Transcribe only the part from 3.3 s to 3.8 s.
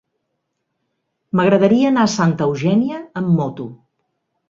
moto.